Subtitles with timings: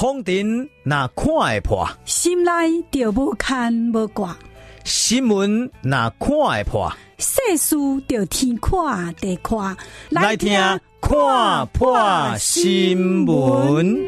[0.00, 2.50] 风尘那看会破，心内
[2.90, 4.34] 就无牵无挂；
[4.82, 7.76] 新闻那看会破，世事
[8.08, 9.76] 就天看地看。
[10.08, 10.58] 来听
[11.02, 13.98] 看破新闻。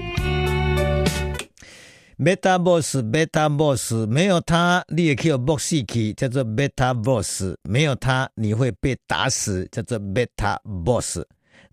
[2.19, 7.55] Metaverse，Metaverse，没有它你也可以没死去，叫做 Metaverse。
[7.69, 11.23] 没有它你会被打死，叫做 Metaverse。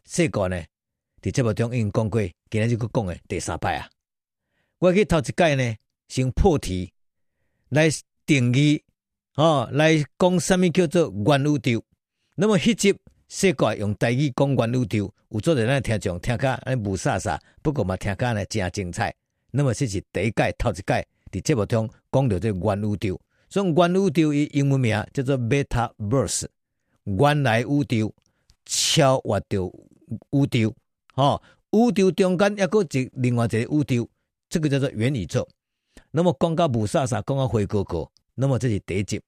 [0.06, 0.64] 这个呢。
[1.22, 3.90] 伫节目中已经讲过，今日就搁讲诶第三摆啊！
[4.78, 5.76] 我去头一届呢，
[6.08, 6.94] 先破题
[7.68, 7.90] 来
[8.26, 8.82] 定义
[9.36, 11.84] 哦，来讲什么叫做元宇宙。
[12.42, 12.96] 那么迄集
[13.28, 19.14] 世界用台语讲原宇宙，有做者咱听众听甲安尼雾煞煞，不过嘛听甲呢真精彩。
[19.52, 26.46] 那么这是第一届头一届伫节目中讲到这原宇宙，所以原宇宙伊英文名叫做 Metaverse，
[27.04, 28.16] 原来宇宙
[28.66, 29.70] 超越着
[30.32, 30.74] 宇宙。
[31.16, 34.10] 哦，宇宙中间一个一另外一个宇宙，
[34.48, 35.46] 这个叫做元宇宙。
[36.12, 39.22] 那么讲到雾煞煞，讲到灰哥哥，那么这是第一集。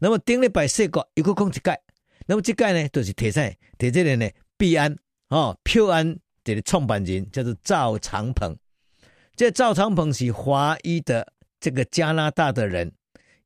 [0.00, 1.80] 那么顶礼拜世界又搁讲一届，
[2.30, 3.50] 那么这届呢就是提啥？
[3.78, 4.28] 提这个呢？
[4.58, 4.94] 币安
[5.30, 8.54] 哦，票安这个创办人叫做赵长鹏。
[9.34, 11.26] 这赵长鹏是华裔的
[11.58, 12.92] 这个加拿大的人，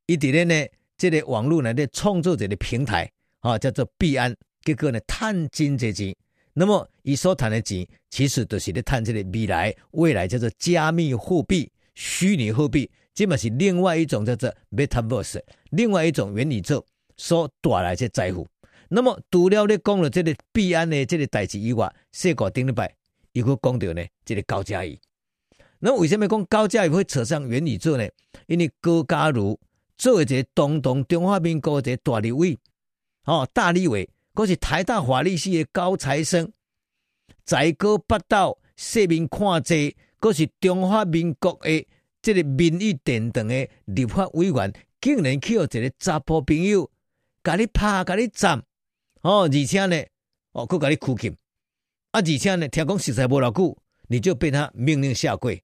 [0.06, 0.66] 伊伫咧呢
[0.97, 6.12] 这个网络呢咧创作者的平台啊、哦，叫做币安，结果呢赚真济钱。
[6.53, 16.84] 那么，伊所谈的钱，其实都是咧谈这个未来，未来叫做加密货币、虚拟货币，这嘛是另外一种叫做 Metaverse，另外一种元宇宙
[17.16, 18.48] 所带来这财富。
[18.95, 22.95] 那么，除了咧讲了这个币安的这个代志以外，世界顶礼拜
[23.33, 24.99] 又搁讲到呢，这个高嘉瑜。
[25.78, 28.06] 那，为什么讲高嘉瑜会扯上元宇宙呢？
[28.47, 29.59] 因为高嘉瑜
[29.97, 32.59] 作为一个东东中华民国的大立委，
[33.25, 34.06] 哦，大立委。
[34.34, 36.50] 嗰是台大法律系的高材生，
[37.45, 41.87] 在高八道世面看济，嗰是中华民国的
[42.22, 46.91] 这个民意殿堂的立法委员，竟然去互一个查甫朋友，
[47.45, 48.62] 甲你拍，甲你斩，
[49.22, 50.05] 哦，而且呢，
[50.53, 51.33] 哦，佮甲你拘禁，
[52.10, 53.77] 啊，而且呢，听讲实在无偌久，
[54.09, 55.62] 你就被他命令下跪，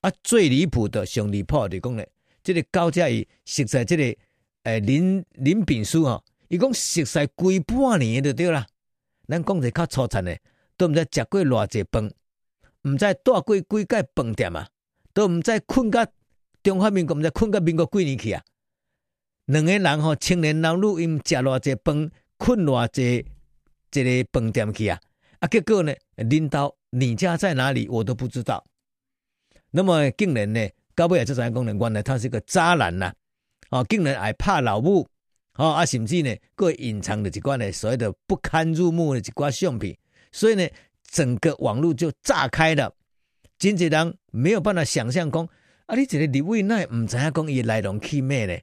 [0.00, 2.04] 啊，最离谱的，上离谱的讲呢，
[2.42, 4.18] 即个高嘉瑜实在即个，诶、
[4.62, 6.22] 呃，林林炳书啊。
[6.48, 8.66] 伊讲熟悉规半年就对啦，
[9.26, 10.38] 咱讲者较粗残的，
[10.78, 12.10] 都毋知食过偌济饭，
[12.84, 14.66] 毋知住过几间饭店啊，
[15.12, 16.06] 都毋知困甲
[16.62, 18.42] 中华民国，毋知困甲民国几年去啊？
[19.44, 23.26] 两个人吼，青年男女因食偌济饭，困偌济
[23.92, 24.98] 一个饭店去啊？
[25.40, 28.64] 啊，结果呢，领导你家在哪里，我都不知道。
[29.70, 33.12] 那么竟然呢，到尾也就知影讲呢，原来他是个渣男呐！
[33.70, 35.06] 哦，竟然还怕老母。
[35.54, 39.96] 哦啊，甚至呢，各隐藏着一关呢，所谓的不堪入目的一关相片，
[40.30, 40.66] 所以呢，
[41.02, 42.94] 整个网络就炸开了。
[43.58, 45.48] 真济人没有办法想象讲，
[45.86, 48.56] 啊，你这个立委奈唔知影讲伊来龙去脉呢？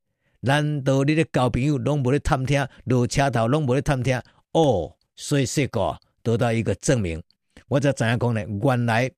[0.45, 4.21] 难道你的交朋友拢无咧探听，落车头拢无咧探听？
[4.51, 7.21] 哦，所以这个得到一个证明，
[7.67, 9.09] 我才知影讲呢，原来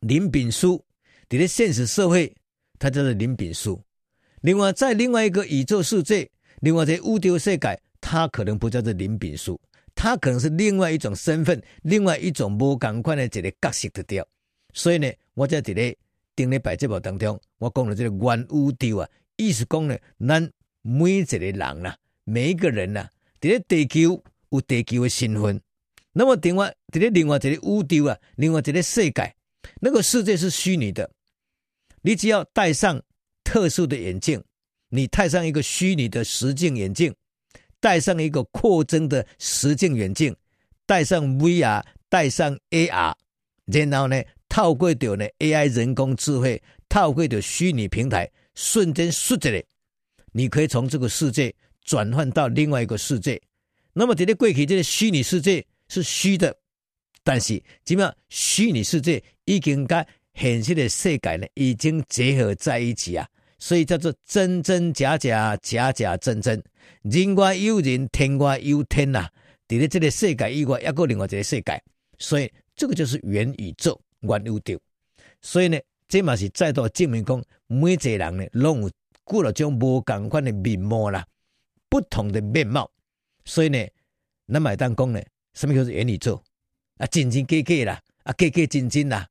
[0.00, 0.84] 林炳书
[1.28, 2.34] 在咧现实社会，
[2.80, 3.80] 他叫做林炳书。
[4.40, 6.28] 另外，在另外一个宇宙世界。
[6.60, 9.60] 另外，在宇宙世界，他可能不叫做林炳书，
[9.94, 14.26] 他可能是另外一种身份，另外一种无共款的一个角色的掉。
[14.72, 15.96] 所以呢，我在这个
[16.34, 20.50] 顶礼拜节目当中，我讲了这个原宇宙啊，意思讲呢，咱
[20.82, 25.60] 每一个人呐、啊，每一个人呐、啊，在地球有地球的身份。
[26.12, 29.34] 那么另外，在另外一个宇宙啊，另外一个世界，
[29.80, 31.10] 那个世界是虚拟的，
[32.02, 33.02] 你只要戴上
[33.42, 34.42] 特殊的眼镜。
[34.90, 37.12] 你戴上一个虚拟的实境眼镜，
[37.80, 40.36] 戴上一个扩增的实境眼镜，
[40.86, 43.12] 戴上 VR，戴上 AR，
[43.64, 49.64] 然后呢，透过掉呢 AI 人工智慧，透过掉虚拟平台，瞬间瞬间的，
[50.32, 53.40] 你可以从这个世界转换到另外一个世界。
[53.92, 56.56] 那么，这个过去这个虚拟世界是虚的，
[57.22, 58.16] 但是怎么样？
[58.28, 60.04] 虚拟世界已经跟
[60.34, 63.28] 现实的世界呢，已经结合在一起啊。
[63.58, 66.62] 所以叫做真真假假，假假真真，
[67.02, 69.30] 人外有人，天外有天呐、啊。
[69.66, 71.82] 在咧这个世界以外，还有另外一个世界，
[72.18, 74.78] 所以这个就是元宇宙、元宇宙。
[75.40, 75.78] 所以呢，
[76.08, 77.42] 这嘛是再度证明讲，
[77.74, 78.90] 每一个人呢，拢有
[79.24, 81.26] 过了种无共款的面貌啦，
[81.88, 82.90] 不同的面貌。
[83.44, 83.86] 所以呢，
[84.52, 85.20] 咱买当讲呢，
[85.54, 86.42] 什么叫做元宇宙
[86.98, 87.06] 啊？
[87.06, 89.26] 真真假假啦，啊，假假真真啦。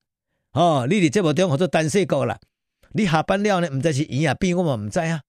[0.51, 2.39] 哦，你伫节目中合作单细国啦。
[2.91, 5.21] 你下班了呢，毋知是圆啊变，我嘛毋知啊。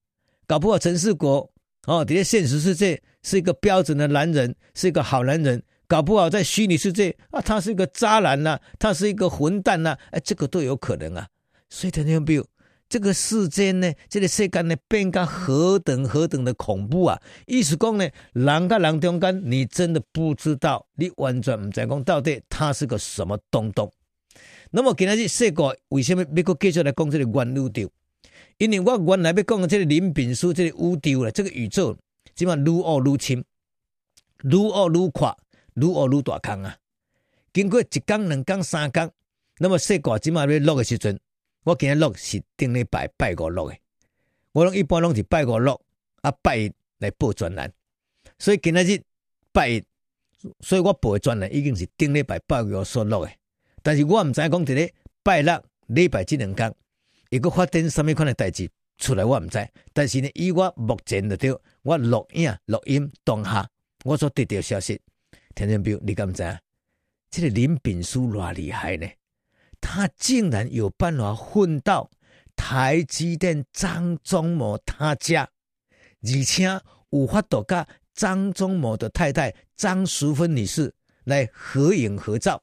[0.46, 1.50] 搞不好陈世国
[1.86, 5.62] 哦，伫咧现实世界是一个标准的男人，是一个好男人。
[5.86, 11.28] 搞不好在虚拟世界啊，他是一个渣男呐、他是一个混蛋呐、哎，这个都有可能啊。
[11.68, 12.46] 所以，听众朋友，
[12.88, 17.20] 这个世间呢，这个世界呢，变得何等何等的恐怖啊！
[17.46, 23.90] 意思讲呢，人跟人中间，你真的不知道，你完全唔知讲到底他是个什么东东。
[24.70, 27.90] 那么，今日世界为什么要搁继续来讲这个原宇宙？
[28.58, 31.96] 因为我原来要讲的这个林炳书这个宇宙了，这个宇宙
[32.34, 33.44] 起码愈恶愈深，
[34.42, 35.34] 愈恶愈快。
[35.76, 36.76] 愈恶愈大坑啊！
[37.52, 39.10] 经过一缸、两缸、三缸，
[39.58, 41.18] 那么世界即马要落的时阵，
[41.64, 43.76] 我今日录是顶礼拜拜五录的。
[44.52, 45.80] 我拢一般拢是拜五录
[46.20, 47.72] 啊，拜一来报专栏。
[48.38, 49.02] 所以今日
[49.50, 49.82] 拜一，
[50.60, 53.32] 所以我报的专栏已经是顶礼拜拜五所录的。
[53.82, 56.76] 但是我毋知影讲伫咧拜六礼拜这两工，
[57.30, 59.66] 一个发生什么款的代志出来，我毋知。
[59.94, 63.66] 但是呢，以我目前的着我录影、录音当下，
[64.04, 65.00] 我所得到消息。
[65.54, 66.42] 田中彪，你敢知？
[67.30, 69.08] 这个林炳书偌厉害呢？
[69.86, 72.10] 他竟然有办法混到
[72.56, 75.46] 台积电张忠谋他家，
[76.22, 76.64] 而且
[77.10, 80.92] 有法度甲张忠谋的太太张淑芬女士
[81.24, 82.62] 来合影合照。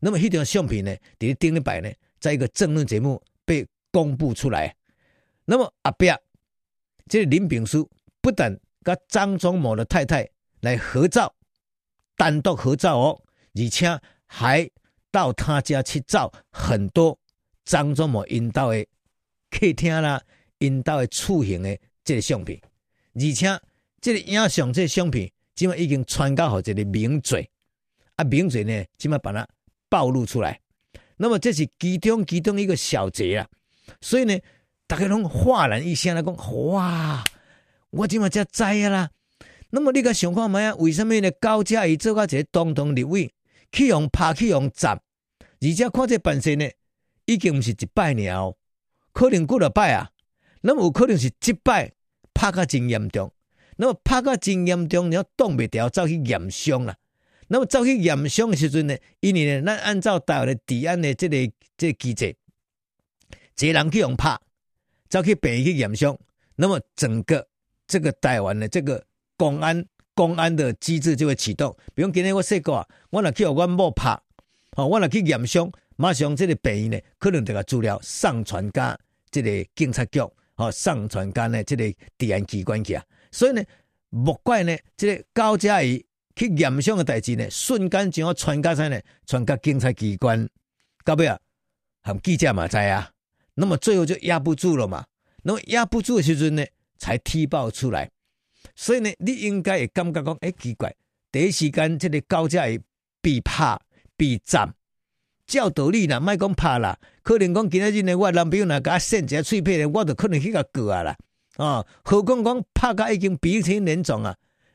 [0.00, 4.74] 那么，这张相片呢，在顶礼拜呢，在一个政论节目被公布出来。
[5.44, 6.20] 那么，阿彪，
[7.06, 7.88] 这个林炳书
[8.20, 10.28] 不但跟张忠谋的太太
[10.60, 11.32] 来合照。
[12.16, 13.22] 单独合照哦，
[13.54, 14.68] 而且还
[15.12, 17.16] 到他家去照很多
[17.64, 18.84] 张忠谋引导的
[19.50, 20.20] 客厅啦，
[20.58, 22.60] 引导的处刑的这个相片，
[23.14, 23.60] 而且
[24.00, 27.48] 这个影像这个相片，今麦已经传到好这个名嘴
[28.16, 29.46] 啊，名嘴呢，今麦把它
[29.88, 30.58] 暴露出来。
[31.16, 33.46] 那么这是其中其中一个小节啊，
[34.00, 34.36] 所以呢，
[34.88, 36.34] 大家拢哗然一声来讲，
[36.68, 37.22] 哇，
[37.90, 39.10] 我今麦才知啊啦。
[39.70, 40.74] 那么你个想看觅啊？
[40.76, 41.30] 为什么呢？
[41.32, 43.32] 高嘉瑜做个一个总统立委，
[43.72, 44.92] 去用拍去用砸，
[45.60, 46.70] 而且看这本身呢，
[47.24, 48.56] 已经毋是一摆了，
[49.12, 50.10] 可能几落摆啊。
[50.60, 51.92] 那么有可能是一摆
[52.32, 53.32] 拍个真严重，
[53.76, 56.96] 那么拍个真严重，你要挡袂掉，走去验伤啦。
[57.48, 62.36] 那么走去验伤的时阵呢，因为呢，咱按照台湾的治安的这个这个机制，
[63.58, 64.38] 一人去用拍，
[65.08, 66.18] 走去病院去验伤，
[66.56, 67.48] 那么整个
[67.86, 69.04] 这个台湾的这个。
[69.34, 69.84] 公安
[70.14, 74.10] 公安的机制就会启动，比如今天我说过啊，我若去互阮某拍，
[74.76, 78.98] 哦，我若去验伤，马上这个病呢，可能这个资料上传到
[79.30, 80.20] 这个警察局，
[80.56, 81.84] 哦，上传到呢这个
[82.18, 83.04] 治安机关去啊。
[83.30, 83.62] 所以呢，
[84.10, 86.04] 莫怪呢，这个高嘉怡
[86.36, 89.00] 去验伤的代志呢，瞬间就要传到啥呢？
[89.26, 90.46] 传到警察机关，
[91.04, 91.38] 到尾啊，
[92.02, 93.10] 和记者嘛知啊，
[93.54, 95.04] 那么最后就压不住了嘛，
[95.42, 96.64] 那么压不住的时阵呢，
[96.98, 98.10] 才踢爆出来。
[98.74, 100.94] 所以呢，你应该会感觉讲，哎，奇怪，
[101.30, 102.80] 第一时间这个高嘉瑜
[103.20, 103.78] 被拍
[104.16, 104.74] 被斩，
[105.46, 111.16] 照道理啦，莫讲拍啦，可能讲今仔日呢，我男朋友若甲我扇一下喙皮咧，我就可能去甲告啊啦，
[111.56, 114.30] 哦，何况讲拍甲已经鼻青脸肿啊，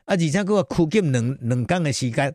[0.05, 2.33] 啊，而且搁个拘禁两两工的时间，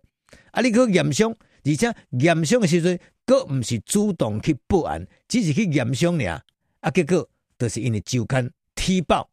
[0.50, 6.42] 啊，你佫严伤，而且严伤的时阵，佫毋是主动去报案，只是去严伤尔，
[6.81, 9.28] 啊，结果都是因为周刊踢爆。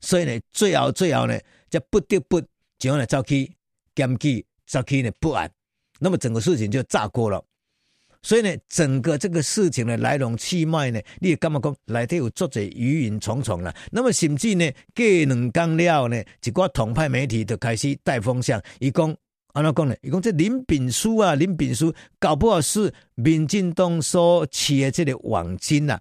[0.00, 1.38] 所以呢，最后最后呢，
[1.68, 2.42] 就不得不
[2.78, 3.50] 就来走去
[3.94, 5.50] 检举，走去呢报案，
[5.98, 7.44] 那么整个事情就炸锅了。
[8.22, 13.74] 所以呢，整个这个事情的来龙去脉呢，你也感觉讲内底有作者疑云重重了。
[13.90, 19.14] 那么甚至呢，过两天了呢，一个统派媒体就开始带风向，伊讲
[19.52, 19.94] 安怎讲呢？
[20.02, 25.98] 伊讲这林炳书啊，林炳书搞不好是民进党所起的这个网金呐。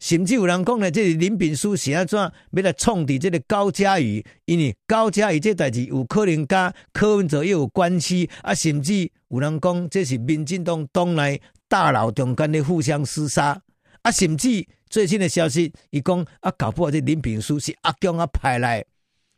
[0.00, 8.54] 甚至有人讲呢，这个林炳书是安怎要来创治这个高嘉瑜，因为高嘉瑜这代志有可能跟柯文哲又有关系啊。
[8.54, 13.62] 甚至有人讲这是民进党党内大佬中间的互相厮杀
[14.00, 14.10] 啊。
[14.10, 18.82] 甚至最新的消息，伊讲啊，搞不好这林炳书是阿强啊派来，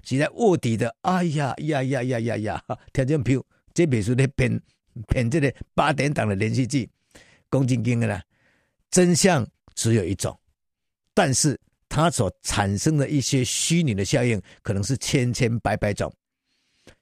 [0.05, 0.95] 是来卧底的。
[1.03, 2.65] 哎呀呀呀呀呀呀！
[2.93, 4.61] 听这票，这别说的骗
[5.09, 6.89] 骗这个八点档的连续剧，
[7.51, 8.23] 讲真经的啦，
[8.93, 10.39] 真相只有一种。
[11.15, 16.13] 但是它所产生的一些虚拟的效应，可能是千千百百种。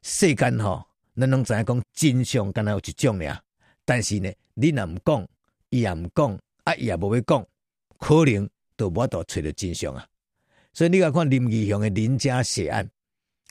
[0.02, 0.84] 世间哈，
[1.16, 3.40] 咱拢知影讲真相，敢若有一种呀。
[3.84, 5.28] 但是呢，你若毋讲，
[5.68, 7.46] 伊也毋讲，啊，伊也无要讲，
[7.98, 10.06] 可能都无法度找到真相啊。
[10.72, 12.88] 所以你来看林义雄的林家血案，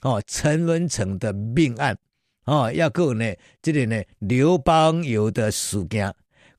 [0.02, 1.98] 哦，陈文成的命案，
[2.46, 6.14] 哦，要够呢，这里呢，刘邦友的事件，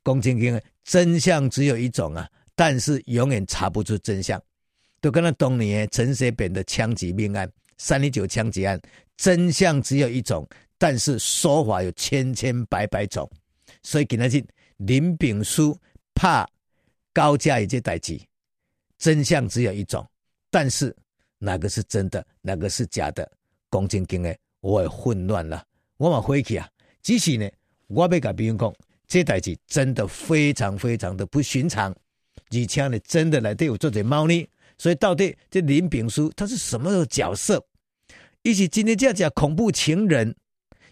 [0.05, 2.29] 讲真经，真相只有一种啊，
[2.61, 4.39] 但是永远查不出真相。
[5.01, 8.79] 都跟那当年陈水扁的枪击命案、三零九枪击案，
[9.17, 13.27] 真相只有一种，但是说法有千千百百种。
[13.83, 14.45] 所以今日
[14.77, 15.75] 林炳书
[16.15, 16.47] 怕
[17.15, 18.21] 高嘉瑜这代志，
[18.99, 20.07] 真相只有一种，
[20.51, 20.95] 但是
[21.39, 23.27] 哪个是真的，哪个是假的，
[23.71, 25.65] 讲真经的，我也混乱了。
[25.97, 26.69] 我嘛回去啊，
[27.03, 27.49] 只是呢，
[27.87, 28.71] 我要跟别人讲，
[29.09, 31.97] 这代志真的非常非常的不寻常，
[32.51, 34.49] 而且呢，真的来对我做点猫腻。
[34.79, 37.63] 所以到底这林炳书他是什么角色？
[38.43, 40.35] 伊是今天这样讲恐怖情人，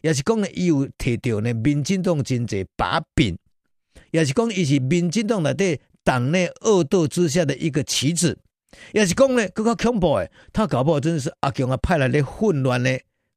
[0.03, 3.39] 也是讲呢，伊有提到呢，民进党真济把柄，
[4.11, 8.39] 也是讲伊是民进党内底党内恶斗之下的一个棋子，
[8.93, 12.91] 也是讲呢，更加恐怖诶，他搞不好真的是阿强啊派来的混乱呢，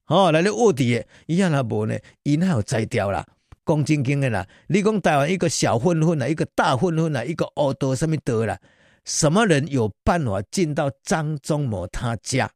[0.08, 3.26] 哦，来的卧底诶，伊样阿无呢，伊那有摘掉啦，
[3.66, 8.60] 讲真经的啦，你讲台湾一个小混混啊，一个大混混啊，一个恶斗什么得啦？
[9.06, 12.52] 什么人有办法进到张忠谋他家，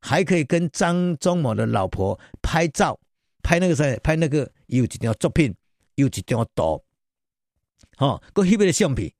[0.00, 2.98] 还可以跟张忠谋的老婆拍照，
[3.42, 5.54] 拍那个啥，拍那个有几张作品，
[5.94, 6.82] 有几张图，
[7.98, 9.12] 哦，个翕的相片，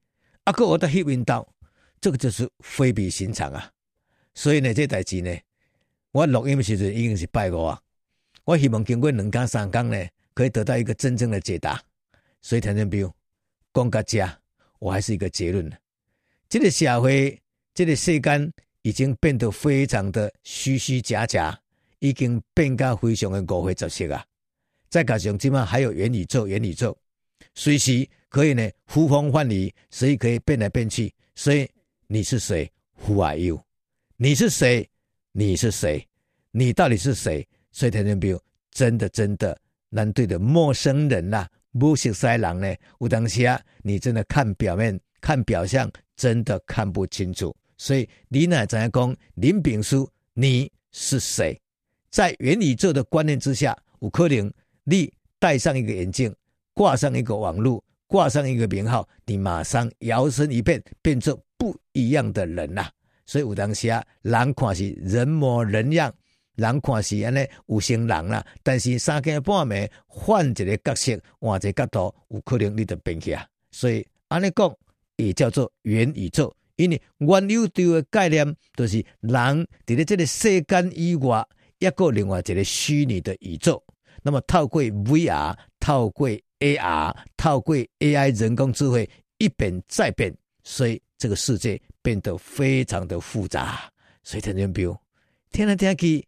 [0.44, 1.46] 啊，个我的翕引到，
[2.00, 3.70] 这个就是非比寻常啊！
[4.34, 5.36] 所以呢，这代志呢，
[6.12, 7.80] 我录音的时候已经是拜五啊，
[8.44, 9.96] 我希望经过两天三天呢，
[10.38, 11.82] 可以得到一个真正的解答。
[12.40, 13.12] 所以，田中彪
[13.74, 14.38] 讲个家，
[14.78, 15.76] 我还是一个结论呢。
[16.48, 17.36] 这个社会，
[17.74, 18.52] 这个世间
[18.82, 21.60] 已经变得非常的虚虚假假，
[21.98, 24.24] 已经变得非常的误会杂色啊！
[24.88, 26.96] 再加上今晚还有元宇宙，元宇宙
[27.56, 31.12] 随时可以呢呼风唤雨，所以可以变来变去。
[31.34, 31.68] 所以
[32.06, 32.70] 你是谁
[33.04, 33.60] ？Who are you？
[34.16, 34.88] 你是谁？
[35.32, 36.06] 你是谁？
[36.52, 37.44] 你到底是谁？
[37.72, 38.40] 所以，听众朋友，
[38.70, 42.74] 真的真的难对的陌生人呐、啊，不识西人呢。
[43.00, 45.90] 有当时啊，你真的看表面，看表象。
[46.18, 51.56] 真的看不清楚，所以你乃怎样讲林炳书，你是谁？
[52.10, 54.52] 在元宇宙的观念之下，有可能
[54.82, 56.34] 你戴上一个眼镜，
[56.74, 62.90] 挂上一个网络，挂上一个名号，你马上摇身一变，变成不一样的人呐、啊。
[63.24, 66.12] 所以有当时啊，人看是人模人样，
[66.58, 73.46] 人看是安尼有型人啦，但是三更半暝换一个角色，换一个角度，有可能你就变去啊。
[73.70, 74.70] 所以安尼讲。
[75.20, 78.46] 也叫做元宇宙，因为元宇宙的概念
[78.76, 79.34] 就是人
[79.84, 81.44] 伫咧这个世间以外，
[81.80, 83.82] 一个另外一个虚拟的宇宙。
[84.22, 93.90] 那么透过 VR，透过 AR，透过 AI 人工智慧一变再变，所以这个世界变得非常的复杂。
[94.22, 94.96] 所以听众朋友，
[95.50, 96.24] 听来听去，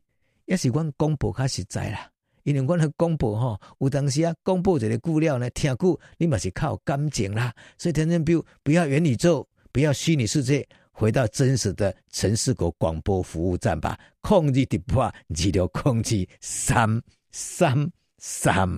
[0.51, 2.11] 也是阮广播较实在啦。
[2.43, 7.55] 因为阮的广播吼，有当时啊，广播一个故料呢，听久你嘛是靠感情啦。
[7.79, 13.97] 所以，听众朋友，不要元宇宙，不要虚拟世界，回到真实的陈士国广播服务站吧。
[14.23, 15.15] 控制直播二
[15.53, 17.89] 六控制三三
[18.19, 18.69] 三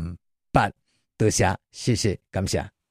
[0.53, 0.71] 八，
[1.17, 2.82] 多谢，谢谢，感谢。